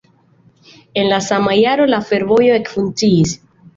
[1.01, 3.37] En la sama jaro la fervojo ekfunkciis.